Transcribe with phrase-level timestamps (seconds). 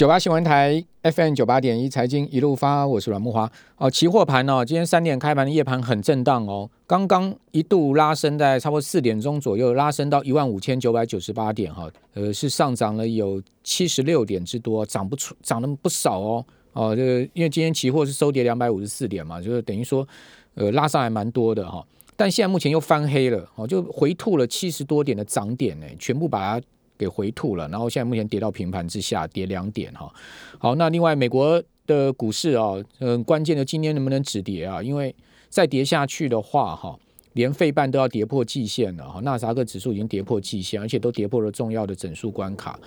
[0.00, 3.52] 九八新闻台 FM 九八点一财经一路发，我是阮木华。
[3.76, 16.46] 哦，期货盘哦，今天三点开盘的夜盘很震荡哦，刚刚一度拉升在差不多四点钟左右，拉升到一万五千九百九十八点哈，呃，是上涨了有七十六点之多，涨不出，涨了不少哦。
[16.72, 20.08] 哦，这个因为今天期货是收跌两百五十四点嘛，就是等于说，
[20.54, 21.86] 呃，拉上还蛮多的哈。
[22.16, 26.66] 但现在目前又翻黑了，哦，就回吐了七十多点的涨点呢，全部把它。
[27.00, 30.12] 给回吐了，然后现在目前跌到平盘之下，跌两点哈。
[30.58, 34.82] 好，那另外美国的股市啊，嗯，关键的今天能不能止跌啊？
[34.82, 35.14] 因为
[35.48, 36.94] 再跌下去的话哈，
[37.32, 39.20] 连费半都要跌破季线了哈。
[39.20, 42.78] 纳斯达克指数已经跌破季线，而且都跌破了重要的整数关卡。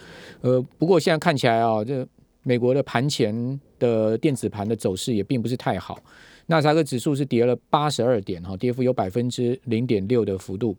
[0.42, 2.08] 呃，不过现在看起来啊，这
[2.44, 5.98] 美国的盘前的电子盘的走势也并不是太好。
[6.46, 10.76] 纳斯达克指数是跌了八十二点哈，跌幅有百分之零点六的幅度。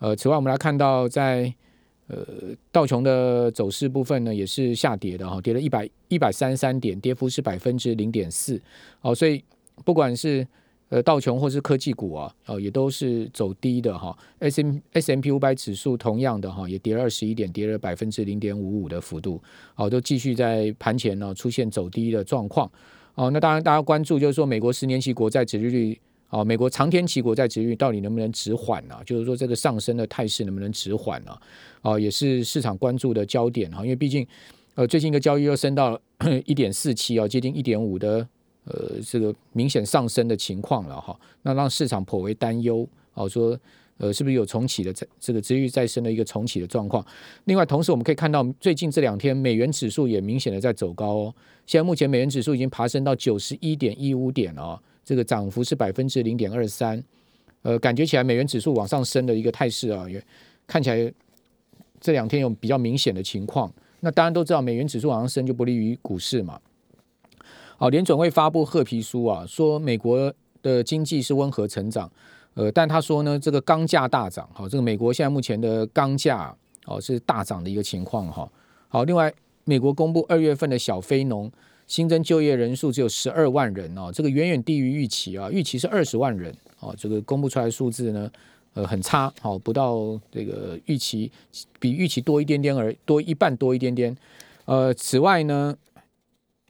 [0.00, 1.54] 呃，此外我们来看到在
[2.06, 2.16] 呃，
[2.70, 8.60] 道琼的走势部分呢，也是下跌的哈，跌了一百一百三十三点，跌幅是百分之零点四。
[9.00, 9.42] 哦，所以
[9.86, 10.46] 不管是
[10.90, 14.14] 呃道琼或是科技股啊，哦也都是走低的哈。
[14.40, 19.42] S M S M P 五百指数同样的哈，也跌了二十一点，跌了百分之零点五五的幅度。
[19.74, 22.70] 哦，都继续在盘前呢出现走低的状况。
[23.14, 25.98] 哦，那当然大家关注就是说，美国十年期国债殖利率。
[26.30, 28.96] 哦，美国长天期国债值率到底能不能止缓呢？
[29.06, 31.38] 就是说这个上升的态势能不能止缓呢？
[31.80, 33.82] 啊，也是市场关注的焦点哈。
[33.82, 34.26] 因为毕竟，
[34.74, 36.00] 呃，最近一个交易又升到
[36.44, 38.26] 一点四七哦，接近一点五的
[38.64, 41.16] 呃这个明显上升的情况了哈。
[41.42, 43.56] 那让市场颇为担忧啊，说
[43.98, 47.06] 呃是不是有重启的这这个值率再生的一个重启的状况？
[47.44, 51.34] 另外，同时我们可以看到最近这两天美元指数也明显的在走高哦。
[51.64, 54.82] 现在目前美元指数已经爬升到九十一点一五点了。
[55.04, 57.02] 这个涨幅是百分之零点二三，
[57.62, 60.24] 呃，感觉起来美元指数往上升的一个态势啊，也
[60.66, 61.12] 看起来
[62.00, 63.70] 这两天有比较明显的情况。
[64.00, 66.58] 那当然都知道，美元指数往上升就不利于股市嘛。
[67.76, 70.32] 好，联准会发布褐皮书啊，说美国
[70.62, 72.10] 的经济是温和成长，
[72.54, 76.56] 呃，但他说呢，这个钢价大涨，好，这个美国现在目前的钢价
[76.86, 78.50] 哦是大涨的一个情况哈。
[78.88, 79.32] 好，另外
[79.64, 81.52] 美国公布二月份的小非农。
[81.86, 88.30] 新增就业人数只有十二万人哦，这个远远低于预期啊，预期是二十万人哦，这个公布出来数字呢，
[88.72, 91.30] 呃，很差，好，不到这个预期，
[91.78, 94.16] 比预期多一点点而多一半多一点点。
[94.64, 95.76] 呃，此外呢，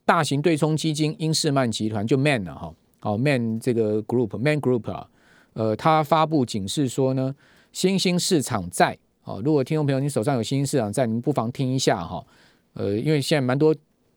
[0.04, 5.08] 大型对冲基金英士曼集团就 Man 了哈，哦 Man 这个 Group Man Group 啊，
[5.52, 7.32] 呃，他发布警示说呢，
[7.72, 12.26] 新兴市场债，哦，如果听众朋友你手上有新兴市场债，你们不妨听一下哈，
[12.72, 13.72] 呃，因为现在蛮多。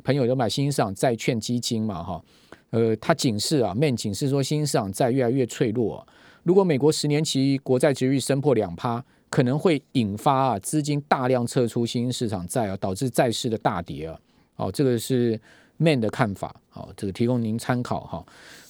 [0.08, 2.24] 朋友都买新兴市场债券基金嘛，哈，
[2.70, 6.08] 呃，他警示啊，Man 警示说新兴市场债越来越脆弱。
[6.44, 14.18] 如果美国十年期国债值率升破两趴，可能会引发啊资金大量撤出新兴市场债啊，导致债市的大跌啊。
[14.56, 15.38] 哦，这个是
[15.76, 18.26] Man 的看法，好，这个提供您参考哈。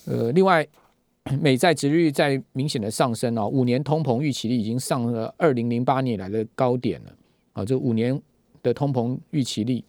[0.06, 0.68] 呃，另外，
[1.40, 7.14] 美债值率在明显的上升哦，五年通膨预期率已经上了二零零八年来的高点了。
[7.54, 8.20] 啊，这五年
[8.64, 9.84] 的通膨预期率。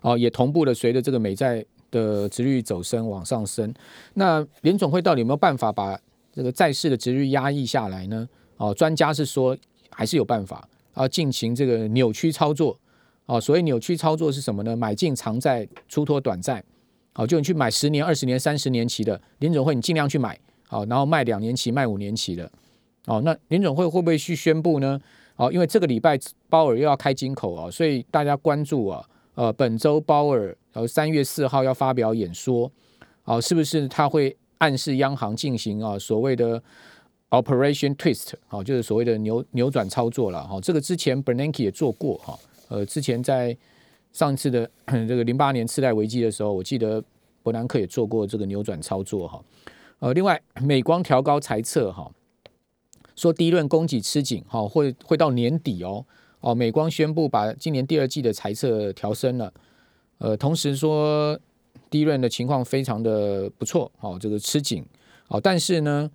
[0.00, 3.72] 哦，也同步的随着这个美债的值率走升往上升。
[4.14, 5.98] 那联总会到底有没有办法把
[6.32, 8.28] 这个债市的值率压抑下来呢？
[8.56, 9.56] 哦，专家是说
[9.90, 12.78] 还是有办法啊，进行这个扭曲操作。
[13.26, 14.76] 哦，所谓扭曲操作是什么呢？
[14.76, 16.62] 买进长债，出脱短债。
[17.12, 20.38] 好，就你去买十年、二十年、三十年期的联总会，你尽量去买。
[20.66, 22.50] 好，然后卖两年期、卖五年期的。
[23.06, 25.00] 哦，那联总会会不会去宣布呢？
[25.36, 26.18] 哦，因为这个礼拜
[26.48, 29.04] 鲍尔又要开金口啊，所以大家关注啊。
[29.38, 32.68] 呃，本周鲍尔然后三月四号要发表演说，
[33.22, 36.60] 啊，是不是他会暗示央行进行啊所谓的
[37.30, 40.60] Operation Twist，好，就是所谓的扭扭转操作了哈。
[40.60, 43.56] 这个之前 Bernanke 也做过哈，呃，之前在
[44.12, 47.00] 上次的这个零八年次贷危机的时候，我记得
[47.44, 49.40] 伯南克也做过这个扭转操作哈。
[50.00, 52.10] 呃，另外美光调高财测哈，
[53.14, 56.04] 说第一轮供给吃紧哈，会会到年底哦。
[56.40, 59.52] 哦，美光宣布把今年第二季的财测调升了，
[60.18, 61.38] 呃，同时说
[61.90, 64.84] 第一轮的情况非常的不错，哦，这个吃紧，
[65.28, 66.10] 哦，但是呢，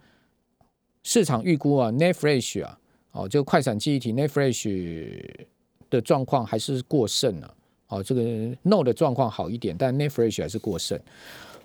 [1.04, 2.80] 市场预估啊 n e f r e s h 啊，
[3.12, 5.48] 哦，这个快闪记忆体 n e f r e s h
[5.90, 7.54] 的状况还是过剩了，
[7.88, 8.22] 哦，这个
[8.64, 11.00] No 的状况好一点，但 n e f r e s h 还是过剩。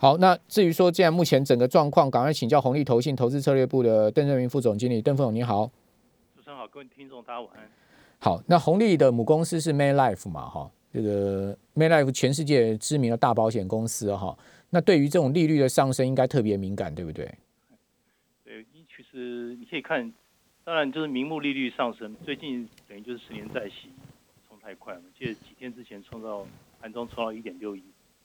[0.00, 5.70] 好，那至于说，现在目前整个状况，赶快请教红利投信投资策略部的邓正明副总经理，邓副总你好。
[6.36, 7.68] 主持人好，各位听众大家晚安。
[8.20, 10.48] 好，那红利的母公司是 Maylife 嘛？
[10.48, 14.36] 哈，这个 Maylife 全世界知名的大保险公司哈。
[14.70, 17.32] 那对于这种利率的上升，应该特别敏感，对不对？
[18.44, 20.12] 对，其实你可以看，
[20.64, 23.88] 当然就是名目利率上升，最近等于就是十年债息
[24.48, 25.02] 冲太快嘛。
[25.16, 26.44] 记得几天之前冲到
[26.80, 27.82] 盘中冲到一点六一，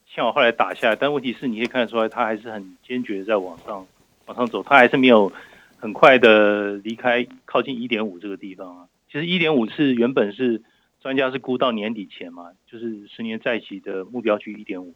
[0.08, 3.86] 幸好后来打下来，但问题是你可以看得出来，它还是很坚决的在往上
[4.26, 5.32] 往上走，它还是没有
[5.78, 8.88] 很快的离开靠近一点五这个地方啊。
[9.14, 10.64] 其实一点五是原本是
[11.00, 14.96] 专家是估到年底前嘛，就是十年在一起的目标区一点五，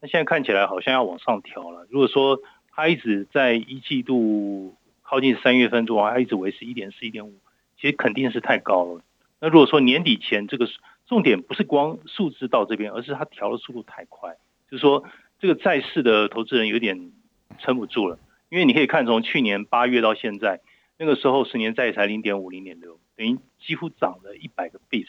[0.00, 1.84] 那现在看起来好像要往上调了。
[1.90, 2.38] 如果说
[2.70, 7.34] 它一直在一季度靠近三月份中，它一直维持一点四、一点五，
[7.76, 9.00] 其实肯定是太高了。
[9.40, 10.68] 那如果说年底前这个
[11.08, 14.36] 重点不是光数字到这边，而是它调的速度太快，
[14.70, 15.02] 就是说
[15.40, 17.10] 这个在市的投资人有点
[17.58, 18.16] 撑不住了。
[18.48, 20.60] 因为你可以看从去年八月到现在，
[20.98, 25.08] 那个时候十年债才零点五、零点六，等于几乎涨了一百个 bps，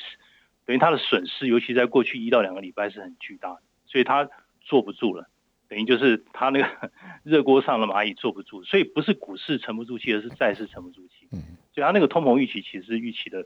[0.65, 4.29] 等于它的损失，尤其在过去一到两个礼拜是很巨大的，所以它
[4.61, 5.29] 坐不住了，
[5.67, 6.91] 等于就是它那个
[7.23, 11.27] 热锅上的蚂蚁坐不住，所以不是股市沉不住气，而是债市沉不住气。
[11.31, 13.45] 嗯，所以它那个通膨预期其实预期的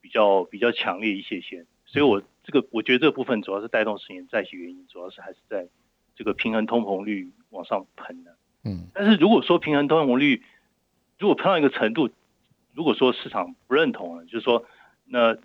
[0.00, 1.66] 比较比较强烈一些些。
[1.84, 5.68] 所以，我这个我觉得这部分主要是带动十年债息原因，主要是还是在
[6.16, 8.36] 这个平衡通膨率往上喷的。
[8.64, 10.42] 嗯，但是如果说平衡通膨率
[11.18, 12.10] 如果喷到一个程度，
[12.76, 14.66] 如果说市场不认同了，就是说
[15.06, 15.36] 那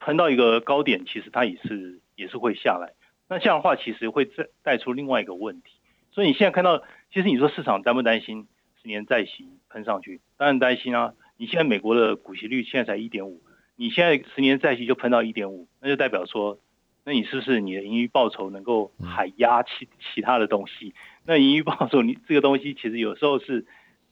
[0.00, 2.94] 喷到一个高点，其实它也是也是会下来。
[3.28, 5.70] 那这样的话，其实会再带出另外一个问题。
[6.10, 6.82] 所以你现在看到，
[7.12, 8.46] 其实你说市场担不担心
[8.82, 10.20] 十年债息喷上去？
[10.36, 11.14] 当然担心啊！
[11.36, 13.42] 你现在美国的股息率现在才一点五。
[13.76, 16.58] 你现在十年债息就喷到一点五，那就代表说，
[17.04, 20.94] 那你是不是你的盈余报酬能够还压其其他的东西？
[21.24, 23.66] 那盈余报酬你这个东西其实有时候是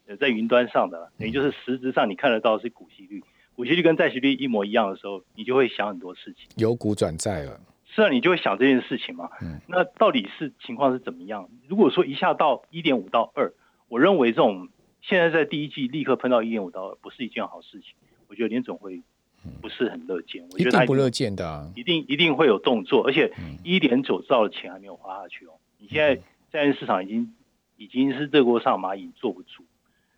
[0.06, 3.22] 呃在云端上的，等于就是实质上你看得到是股息率，
[3.54, 6.48] 股息率跟债息率一模一样的时候，你就会想很多事情。
[6.56, 9.30] 由股转债了，是啊，你就会想这件事情嘛。
[9.42, 9.60] 嗯。
[9.68, 11.48] 那到底是情况是怎么样？
[11.68, 13.52] 如果说一下到一点五到二，
[13.88, 14.68] 我认为这种
[15.00, 17.94] 现在在第一季立刻喷到一点五到二，不是一件好事情。
[18.28, 19.02] 我觉得联总会。
[19.60, 23.30] 不是很乐见，我觉得他不乐见的，一定一定会有动作，而且
[23.62, 25.50] 一点九兆的钱还没有花下去哦。
[25.76, 26.16] 你现在
[26.50, 27.34] 债券市场已经
[27.76, 29.62] 已经是热锅上蚂蚁，坐不住。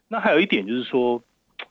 [0.09, 1.23] 那还有一点就是说，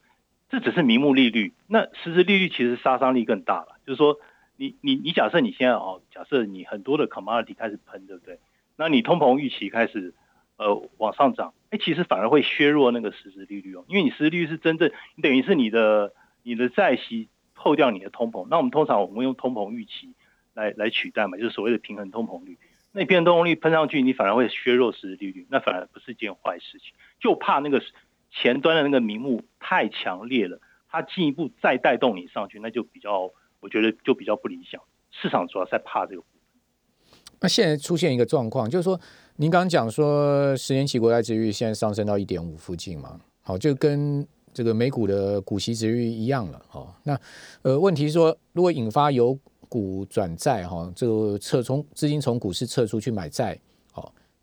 [0.49, 3.77] 这只是名目利率，那实质利率其实杀伤力更大了。
[3.85, 4.17] 就是说，
[4.57, 8.39] 你你你假设你现在哦，假设你很多的 commodity 开始喷，对不对？
[8.75, 10.13] 那你通膨预期开始
[10.57, 14.91] 呃往上涨，哎，其实反而会削弱那个实质利率哦，因为你实质利率是真正，
[15.21, 17.29] 等于是你的你的债息。
[17.57, 20.13] 扣掉你的通膨，那我们通常我们用通膨预期
[20.53, 22.59] 来来取代嘛，就是所谓的平衡通膨率。
[22.91, 26.93] 那平衡通膨率喷上去，你反而会削弱实质利率，那反而不是件坏事情。
[27.19, 27.81] 就怕那个
[28.31, 34.81] 前端的那个名目太强烈了，它进一步再带动你上去，那就比较，我觉得就比较不理想。
[35.11, 36.23] 市场主要在怕这个。
[37.39, 38.99] 那现在出现一个状况，就是说，
[39.37, 44.27] 您刚刚讲说十年期国债值率现在上升到一点五附近嘛，好，就跟。
[44.55, 47.19] 这个美股的股息值率一样了，哦，那
[47.61, 49.37] 呃，问题是说，如果引发由
[49.67, 53.59] 股转债，哈，这个撤从资金从股市撤出去买债，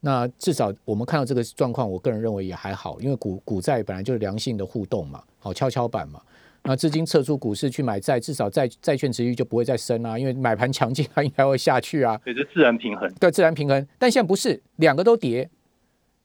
[0.05, 6.21] 那至少我们看到这个状况，我个人认为也还好，因为股股债本来就是良性的互动嘛，好跷跷板嘛，
[6.65, 15.49] 那资金撤出股市去买债，至少债债券值率就不会再升啊，因为买盘强劲，它应该会下去啊，对，这自然平衡，对，自然平衡，但现在不是，两个都跌。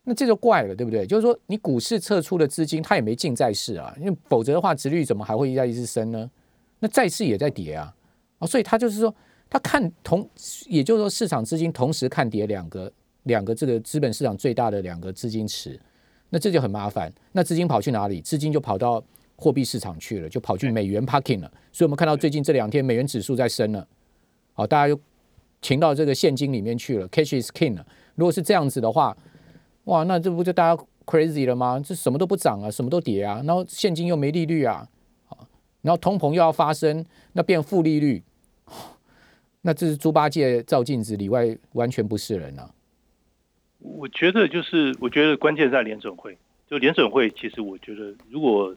[0.09, 1.05] 那这就怪了，对不对？
[1.05, 6.31] 就是说，你股市撤出的资金，它也没进债市啊，因为否则的话，值率怎么还会一再一直升呢？
[6.79, 7.93] 那债市也在跌啊，
[8.39, 9.13] 啊，所以它就是说，
[9.49, 10.25] 它看同，
[10.67, 12.89] 也就是说，市场资金同时看跌两个
[13.27, 15.79] 两个这个资本市场最大的两个资金池，
[16.29, 17.13] 那这就很麻烦。
[17.31, 18.19] 那资金跑去哪里？
[18.19, 19.01] 资金就跑到
[19.35, 21.51] 货币市场去了，就跑去美元 parking 了。
[21.71, 23.87] 所以我们看到最近这两天美元指数在升了，
[24.53, 24.99] 好，大家又
[25.61, 27.85] 停到这个现金里面去了，cash is king 了。
[28.15, 29.15] 如果是这样子的话，
[29.83, 31.79] 哇，那这不就大家 crazy 了吗？
[31.79, 34.87] 这什么都不涨啊，什么都跌啊，然后现金又没利率啊，
[35.81, 38.23] 然后通膨又要发生，那变负利率，
[39.61, 42.69] 那这是猪八戒照镜子里外完全不是人啊。
[43.79, 46.37] 我觉得就是，我觉得关键在联准会，
[46.69, 48.75] 就联准会，其实我觉得如果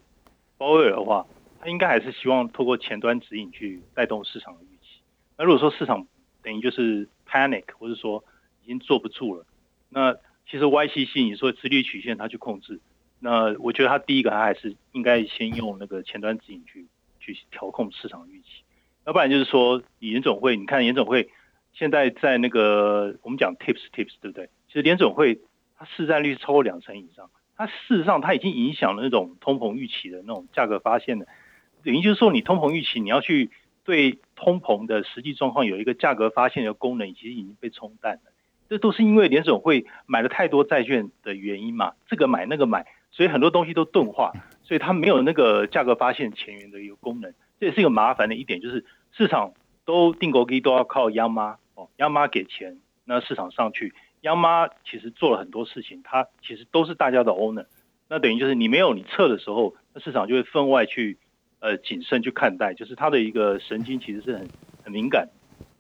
[0.59, 1.27] 鲍威尔的话，
[1.59, 5.01] 他应该还是希望透过前端指引去带动市场的预期。
[5.39, 6.07] 那如果说市场
[6.43, 8.23] 等于就是 panic，或者说
[8.63, 9.45] 已经坐不住了。
[9.89, 10.15] 那
[10.49, 12.81] 其实 YCC 你说磁力曲线它去控制，
[13.19, 16.87] 那我觉得它第一个它还是应该先用那个前端指引去
[17.19, 18.63] 去调控市场预期，
[19.07, 21.31] 要不然就是说联总会，你看联总会
[21.73, 24.49] 现在在那个我们讲 Tips Tips 对不对？
[24.71, 25.41] 其实联总会
[25.77, 31.27] 它市占率超过两成以上，它事实上它已经影响了那种通膨预期的那种价格发现的，
[31.83, 33.51] 等于就是说你通膨预期你要去
[33.85, 38.33] 对通膨的实际状况有一个价格发现的功能，其实已经被冲淡了。
[38.69, 44.31] 这都是因为联总会买了太多债券的原因嘛，这个买那个买，所以很多东西都钝化，
[44.63, 49.53] 所以它没有那个价格发现前缘的一个功能，这也是一个麻烦的一点，就是市场
[49.85, 57.67] 都定国基都要靠央妈，哦，央妈给钱，那市场上去，央妈其实做了很多事情，它其实都是大家的 owner。
[58.09, 61.17] 那等于就是你没有你撤的时候，那市场就会分外去
[61.61, 64.49] 呃谨慎去看待，就是它的一个神经其实是很
[64.83, 65.29] 很敏感。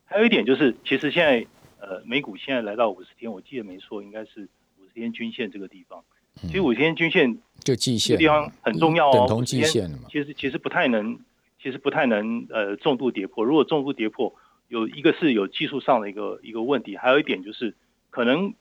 [0.04, 1.46] 还有一点就是，其实现在
[1.80, 6.02] 呃美股现在来到五十天，我记得没错，应该是五十天均线这个地方。
[6.36, 9.98] 其实五十天均线就季线地方很重要哦，等同季线嘛。
[10.08, 11.18] 其实其实不太能，
[11.60, 13.44] 其实不太能呃重度跌破。
[13.44, 14.34] 如果重度跌破，
[14.68, 17.74] 有一个是有技术上的一个一个问题，还有一点就是
[18.10, 18.54] 可能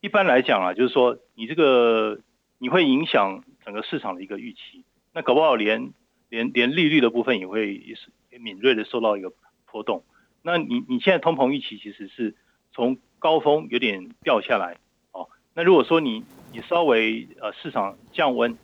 [0.00, 2.20] 一般来讲啊，就是说你这个。
[2.58, 5.92] 你会影响整个市场的一个预期，那搞不好连
[6.30, 8.08] 连连利率的部分也会也是
[8.38, 9.30] 敏锐的受到一个
[9.66, 10.02] 波动。
[10.40, 12.34] 那你你现在通膨预期其实是
[12.72, 14.78] 从高峰有点掉下来
[15.12, 15.28] 哦。
[15.52, 18.56] 那如果说你你稍微呃市场降温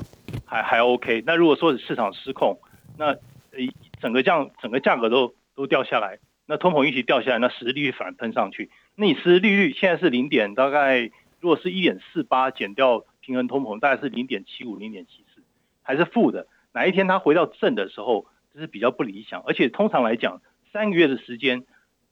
[0.46, 2.58] 还还 OK，那如果说市场失控，
[2.96, 3.58] 那呃
[4.00, 6.20] 整个降整个价格都都掉下来，
[6.50, 8.70] 那通膨预期掉下来，那实利率反而喷上去。
[8.96, 13.04] 那你实利率现在是零点大概，如果是一点四八减掉。
[13.22, 15.42] 平衡通膨大概是零点七五、零点七四，
[15.82, 16.48] 还是负的。
[16.72, 19.42] 哪一天它回到正的时候，这是比较不理想。
[19.42, 20.40] 而且通常来讲，
[20.72, 21.64] 三个月的时间，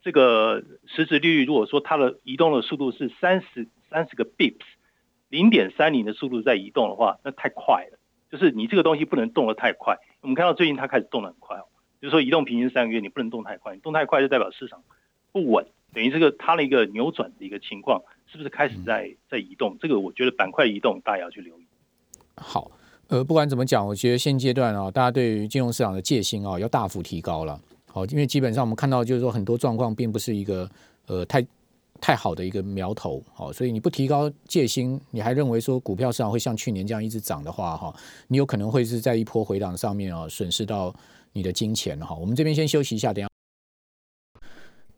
[0.02, 4.60] 这个实质利率如果说它的移动的速度是三十三十个 bips，
[5.30, 7.98] 零点三零的速度在移动的话，那太快了。
[8.30, 9.96] 就是你这个东西不能动得太快。
[10.20, 11.64] 我们看到最近它开始动得很快哦，
[12.00, 14.82] 就是说移动平均三个月你不能动太快，你动太快就代表市场
[15.32, 18.02] 不稳，等于这个它的一个扭转的一个情况。
[18.30, 19.74] 是不是开始在在移动？
[19.80, 21.62] 这个我觉得板块移动大家要去留意。
[22.36, 22.70] 好，
[23.06, 27.58] 呃，不管怎么讲，我觉得现阶段啊，大家对于金融市场的戒心啊，要大幅提高了。
[27.86, 30.70] 好，因为基本上我们看到就是说很多状况并不是一个
[31.06, 31.42] 呃太
[32.02, 33.22] 太好的一个苗头。
[33.32, 37.90] 好，所以你不提高戒心，你还认为说股票市场会像去年这样一直涨的话，哈，
[38.26, 40.94] 你有可能会是在一波回档上面啊，损失到
[41.38, 42.16] 你的金钱哈。
[42.16, 43.28] 我们这边先休息一下，等下。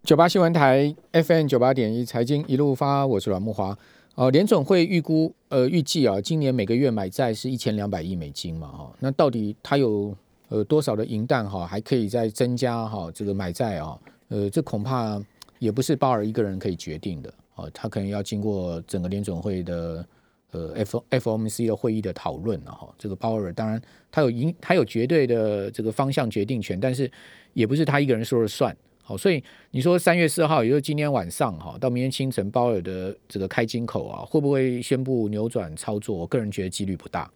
[0.03, 3.77] 九八新闻台 FM 九八点一财经一路发，我是阮木华。
[4.15, 10.15] 哦，联总会预估，呃，预计啊，今年每个月买债是一千两百亿美金嘛，哈，那到底它有
[10.49, 15.23] 呃多少的银弹哈，还可以再增加哈，这个买债啊，呃，这恐怕
[15.59, 20.05] 也不是鲍尔一个人可以决定的，哦，他可能要经过整个联总会的
[20.51, 22.93] 呃 F FOMC 的会议的讨论了哈。
[22.99, 23.81] 这个鲍尔当然
[24.11, 27.11] 他有赢，他有绝对的这个方向决定权，但是
[27.53, 28.77] 也不是他一个人说了算。
[29.03, 29.43] 好，所以
[29.73, 36.17] 你说三月四号，也就是今天晚上哈，到明天清晨，鲍尔的这个开金口啊，会不会宣布扭转操作？
[36.17, 37.29] 我个人觉得几率不大。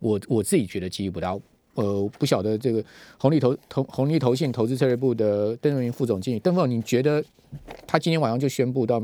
[0.00, 1.38] 我我自己觉得几率不大。
[1.74, 2.84] 呃，不晓得这个
[3.18, 7.24] 红利投投红利投信投资策略部的邓荣云副总经理，邓总，你觉得
[7.86, 9.00] 他今天晚上就宣布到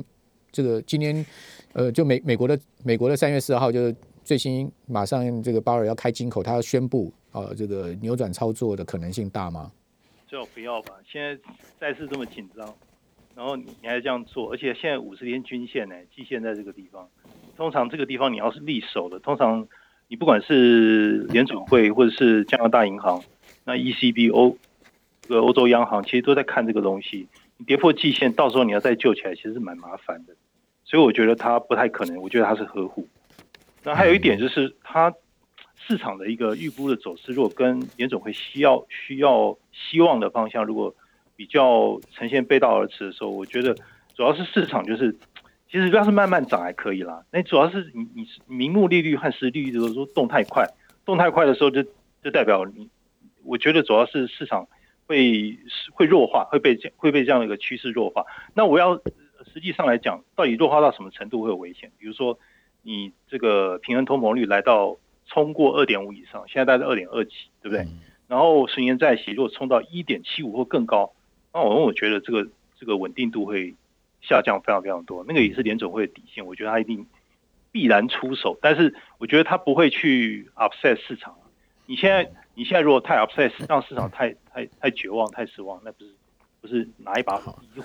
[0.52, 1.24] 这个今天
[1.72, 9.70] 呃，就美美国的美国的三月四号，就是最新马上这个鲍尔要开金口，他要宣布啊，这个扭转操作的可能性大吗？
[10.26, 11.36] 最好不要吧，现在
[11.78, 12.74] 再次这么紧张，
[13.34, 17.08] 然后你还这样做，而且现在五十天均线呢，季线在这个地方，
[17.56, 19.66] 通常这个地方你要是立守的，通常
[20.06, 23.22] 你不管是联储会或者是加拿大银行，
[23.64, 24.56] 那 ECB 欧
[25.22, 27.26] 这个欧洲央行其实都在看这个东西，
[27.60, 30.34] 你跌破季线，到时候你要再救起来，其实是蛮麻烦的，
[30.82, 33.06] 所以我觉得它不太可能，我觉得它是呵护。
[33.84, 35.14] 那还有一点就是它。
[35.88, 40.94] 市场的一个预估的走势，如果跟联总会需要需要希望的方向，如果
[41.34, 43.74] 比较呈现背道而驰的时候，我觉得
[44.14, 45.16] 主要是市场就是，
[45.68, 47.24] 其实要是慢慢涨还可以啦。
[47.32, 50.64] 那主要是你你明目利率和实利率都说动太快，
[51.06, 51.82] 动太快的时候就
[52.22, 52.88] 就代表你，
[53.42, 54.68] 我觉得主要是市场
[55.10, 55.58] 会
[55.92, 58.24] 会弱化，会被这会被这样的一个趋势弱化。
[58.54, 58.94] 那我要
[59.52, 61.90] 实际上来讲，到底弱化到什么程度会有危险？
[61.98, 62.38] 比如说
[62.82, 64.96] 你这个平衡通膨率来到。
[65.32, 67.86] 冲过二点五以上，现在大概二点二几，对不对？
[68.26, 71.12] 然后十年债息如果冲到一点七五或更高，
[71.54, 73.76] 那我我觉得这个这个稳定度会
[74.20, 75.24] 下降非常非常多。
[75.28, 77.06] 那个也是联总会的底线，我觉得他一定
[77.70, 81.36] 必然出手，但是我觉得他不会去 upset 市场。
[81.90, 86.14] 你现在你现在如果太 upset，让市场太太太绝望、太失望，那不是
[86.60, 87.36] 不是拿一把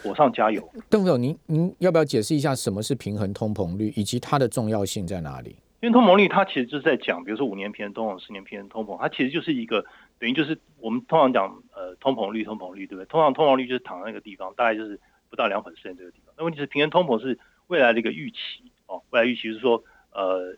[0.03, 0.63] 火上加油。
[0.87, 5.55] 邓总，您您要不要解释一下什么是平衡通膨率，以及它的重要性在哪里？
[5.81, 9.83] 因为通膨率它其实就是在讲，比如说五年平衡通膨、十年平衡通膨，它其实就是一个
[10.19, 13.05] 等于就是我们通常讲呃通膨率、通膨率，对不对？
[13.07, 14.99] 通常通膨率就是躺在那个地方，大概就是
[15.31, 16.31] 不到两百 percent 这个地方。
[16.37, 18.37] 那问题是平衡通膨是未来的一个预期
[18.85, 19.83] 哦，未来预期是说
[20.13, 20.55] 呃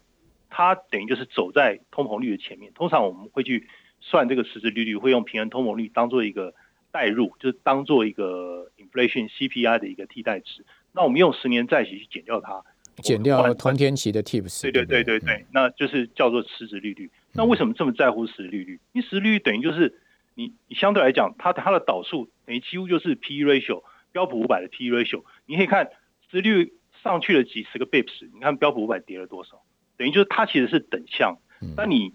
[0.50, 2.72] 它等于就是走在通膨率的前面。
[2.74, 3.68] 通常我们会去
[4.00, 6.54] 算这个实质利率，会用平衡通膨率当做一个
[6.92, 10.66] 代入，就是当做一个 inflation CPI 的一个替代值。
[10.94, 12.64] 那我们用十年债息去减掉它。
[13.04, 17.12] 减掉同天期的 tips，对对对对对，那就是叫做实质利率。
[17.34, 18.80] 那为什么这么在乎实质利率？
[18.94, 20.00] 因为实质利率等于就是
[20.34, 25.92] 你你相对来讲，它它的导数等于几乎就是 P/E ratio 标标普五百的 P/E ratio，你可以看
[26.32, 26.74] 殖率
[27.04, 29.62] 上去了几十个 bips，你看标普五百跌了多少，
[29.98, 31.38] 等于就是它其实是等向。
[31.76, 32.14] 那你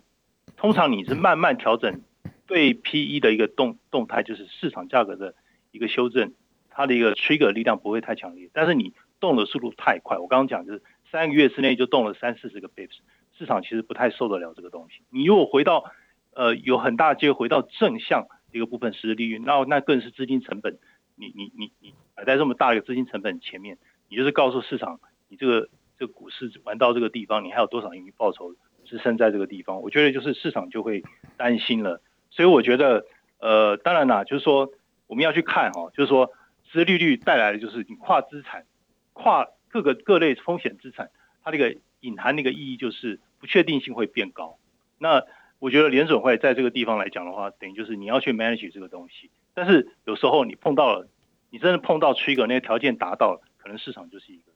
[0.56, 2.00] 通常你是慢慢调整
[2.46, 5.34] 对 P/E 的一个动动态，就是市场价格的
[5.70, 6.32] 一个修正，
[6.70, 8.48] 它的一个 trigger 力量不会太强烈。
[8.52, 12.98] 但是你动的速度太快，我刚刚讲就是三个月之内就动了三四十个 bips，
[13.36, 15.02] 市场其实不太受得了这个东西。
[15.10, 15.90] 你如果回到
[16.34, 20.78] 呃有很大机会回到正向一个部分实质利率，那那更是资金成本。
[21.14, 24.98] 你你你你摆在这么大一个资金成本前面，你就是告诉市场，
[25.28, 25.68] 你这个
[26.02, 29.80] 这股市玩到这个地方，你还有多少盈余报酬支撑在这个地方？
[29.82, 31.04] 我觉得就是市场就会
[31.36, 32.02] 担心了。
[32.28, 33.06] 所以我觉得，
[33.38, 34.72] 呃，当然啦，就是说
[35.06, 36.32] 我们要去看哈，就是说，
[36.72, 38.66] 资利率带来的就是你跨资产、
[39.12, 41.10] 跨各个各类风险资产，
[41.44, 44.58] 它那个隐含那个意义就是不确定性会变高。
[44.98, 45.22] 那
[45.60, 49.30] 我觉得联准会在这个地方来讲的话，等于就是你要去 manage 这个东西。
[49.54, 51.06] 但是有时候你碰到了，
[51.50, 54.50] 你真的碰到 trigger 那个条件达到了，可能市场就是一个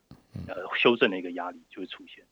[0.46, 2.24] 呃修正的一个压力就会出现。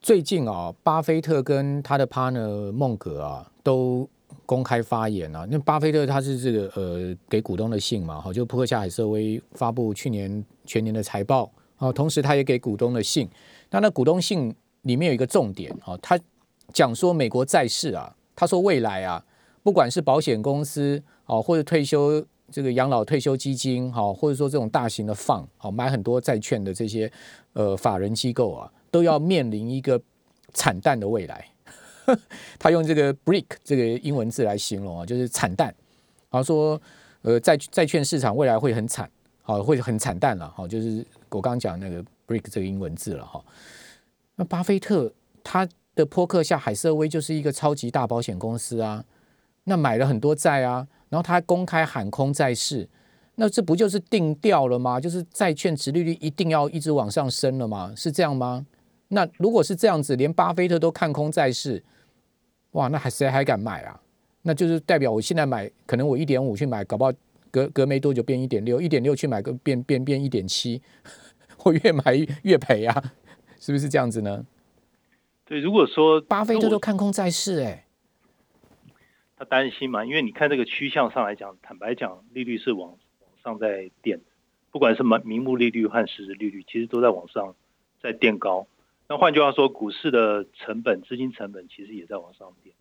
[0.00, 4.08] 最近啊，巴菲特跟他的 partner 孟格啊都
[4.46, 5.46] 公开发言啊。
[5.50, 13.28] 那巴菲特他是这个呃给股东的信嘛，好，就扑克夏海瑟威发布去年全年的财报啊，同时他也给股东的信。
[13.70, 16.18] 那那股东信里面有一个重点啊，他
[16.72, 19.24] 讲说美国债市啊，他说未来啊，
[19.62, 21.02] 不管是保险公司。
[21.28, 27.10] 啊，或者退休这个养老退休基金，哈，或者说这种大型的放，好买很多债券的这些
[27.52, 30.00] 呃法人机构啊，都要面临一个
[30.54, 31.46] 惨淡的未来。
[32.58, 35.74] 他用这个 “break” 这个英文字来形容啊，就是惨淡。
[36.30, 36.80] 好说
[37.20, 39.10] 呃债债券市场未来会很惨，
[39.42, 40.50] 好会很惨淡了。
[40.56, 43.44] 好，就是我刚刚讲那个 “break” 这个英文字了哈。
[44.36, 45.12] 那巴菲特
[45.44, 49.04] 他的扑克下海瑟威就是一个超级大保险公司啊，
[49.64, 50.88] 那买了很多债啊。
[51.08, 52.88] 然后他公开喊空债市，
[53.36, 55.00] 那这不就是定调了吗？
[55.00, 57.92] 就是债券值利率一定要一直往上升了吗？
[57.96, 58.66] 是这样吗？
[59.08, 61.82] 那如果是这样子，连巴菲特都看空债市，
[62.72, 64.00] 哇，那还谁还敢买啊？
[64.42, 67.12] 那就是代表我现在买，可能我一点五去买，搞不好
[67.50, 70.82] 隔隔没多久变一点六，一点六去买个变变变一点七，
[71.64, 73.12] 我越买越赔啊，
[73.58, 74.44] 是不是这样子呢？
[75.46, 77.84] 对，如果说巴菲特都看空债市，哎。
[79.38, 80.04] 他担心嘛？
[80.04, 82.88] 因为你看这个趋向上来讲，坦白讲，利率是往
[83.20, 84.20] 往上在垫，
[84.72, 87.54] 不管是名名目利率和实质利率，其实都在往上
[88.02, 88.66] 在垫高。
[89.08, 92.74] 那换句话说，股市的成本、资金成本其实也在往上垫。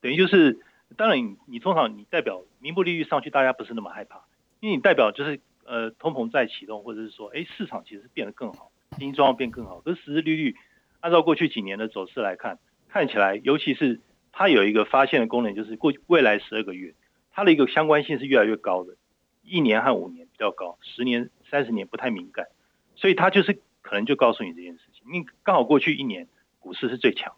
[0.00, 0.60] 等于就是，
[0.96, 4.24] 当然你你通常你代表名目利率上去，大家不是那么害怕，
[4.60, 9.82] 因为你代表就是呃通膨再启动，或者是说，哎，市场其实变得更好，经济状况变更好。
[9.82, 10.56] 可是实质利率
[11.00, 12.58] 按照过去几年的走势来看，
[12.88, 14.00] 看起来尤其是。
[14.32, 16.94] 它有一个发现的功能，就是过未来十二个月，
[17.32, 18.96] 它的一个相关性是越来越高的，
[19.42, 22.46] 一年和五年比较高，十年、三十年不太敏感，
[22.94, 25.02] 所以它就是可能就告诉你这件事情。
[25.12, 27.34] 你刚好过去一年股市是最强，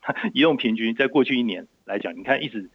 [0.00, 2.68] 它 移动平均在过去一年来讲，你看一直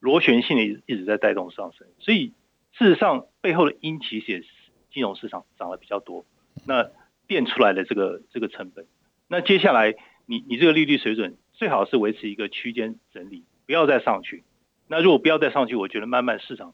[0.00, 2.34] 螺旋性的一直在带动上升，所以
[2.72, 4.48] 事实上背后的因其实也是
[4.90, 6.26] 金融市场涨得比较多，
[6.66, 6.90] 那
[7.26, 8.86] 变出来的这个这个成本，
[9.28, 9.94] 那接下来
[10.26, 11.36] 你你这个利率水准。
[11.58, 14.44] 最好是维持一个区间整理，不要再上去。
[14.86, 16.72] 那如果不要再上去，我觉得慢慢市场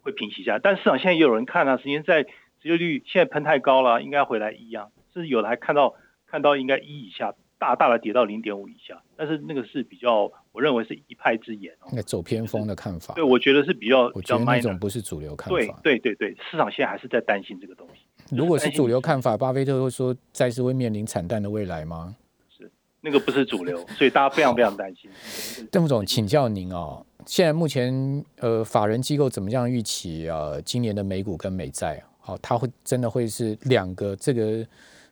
[0.00, 0.58] 会平息下。
[0.58, 2.30] 但市场现在也有人看啊，时间在持
[2.62, 4.90] 有率现在喷太高了，应该回来一样。
[5.12, 5.94] 甚至有的还看到
[6.26, 9.02] 看到应该一以下，大大的跌到零点五以下。
[9.14, 11.90] 但是那个是比较，我认为是一派之言哦。
[11.92, 13.12] 那走偏锋的看法。
[13.14, 15.80] 对，我觉得是比较我觉得那种不是主流看法。
[15.82, 18.34] 对对对对，市场现在还是在担心这个东西。
[18.34, 22.16] 如果是主流看法，巴菲特会说债市会面临惨淡的未来吗？
[23.04, 25.10] 那个不是主流，所以大家非常非常担心。
[25.70, 30.54] 邓副总，请教您哦，现在目前呃，法人机构怎么样预期啊？
[30.64, 34.66] 今年的美股跟美债，好，它会真的会是两个这个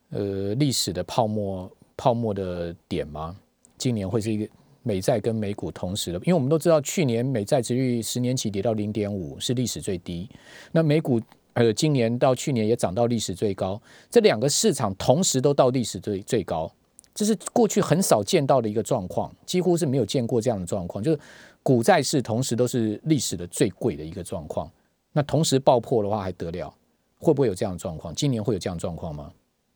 [0.09, 3.37] 呃历史的泡沫泡沫的点吗？
[3.77, 4.49] 今年会是一个
[4.83, 10.27] 美债跟美股同时的，因为我们都知道去年美债值率十年期跌到零点五，是历史最低。
[10.73, 11.21] 那美股
[11.53, 13.79] 呃今年到去年也涨到历史最高，
[14.09, 16.73] 这两个市场同时都到历史最最高。
[17.14, 21.03] 这是过去很少见到的一个状况，几乎是没有见过这样的状况。
[21.03, 21.18] 就是
[21.62, 24.70] 股债市同时都是历史的最贵的一个状况。
[25.12, 26.75] 那同时爆破的话还得了？
[27.18, 28.14] 会不会有这样的状况？
[28.14, 29.33] 今年会有这样的状况吗？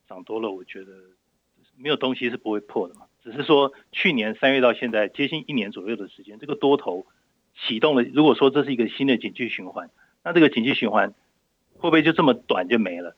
[0.08, 0.92] 涨多了，我觉得
[1.76, 3.02] 没有东西是不会破的嘛。
[3.22, 7.06] 只是说去年三月到现在接近一年左右的时间，这个多头
[7.66, 8.02] 启动了。
[8.02, 9.90] 如果说这是一个新的景气循环，
[10.24, 11.12] 那这个景气循环
[11.74, 13.14] 会不会就这么短就没了？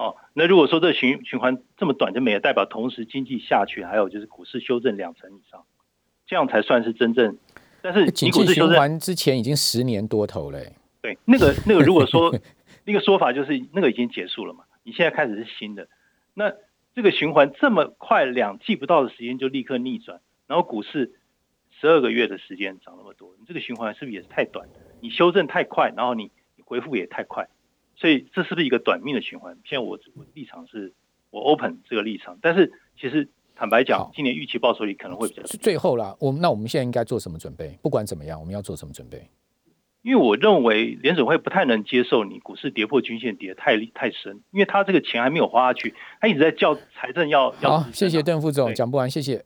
[0.00, 5.66] 哦，那如果说这循循环这么短就没了，代表同时经济下去，还有就是股市修正两成以上，
[6.26, 7.36] 这样才算是真正。
[7.82, 10.72] 但是经济循环之前已经十年多头嘞。
[11.02, 12.34] 对，那个那个，如果说
[12.84, 15.86] 那个说法就是那个已经结束了嘛，你现在开始是新的，
[16.32, 16.50] 那
[16.94, 21.12] 这个循环这么快两季不到的时间就立刻逆转，然后股市
[21.78, 24.66] 十二个月的时间涨那么多，你这个循环是不是也是太短？
[25.02, 27.48] 你修正太快，然后你你回复也太快，
[28.00, 29.58] 所以这是不是一个短命的循环？
[29.64, 30.94] 现在我我立场是
[31.30, 37.78] 我 open 这个立场，但是其实坦白讲，今年预期报酬率可能会比较最后啦，我们那我们现在应该做什么准备？
[37.82, 39.28] 不管怎么样，我们要做什么准备？
[40.02, 47.80] 因为我认为联准会不太能接受你股市跌破均线跌太太深，因为他这个钱还没有花下去，他一直在叫财政要要。
[47.80, 49.44] 好，谢谢邓副总讲不完，谢谢。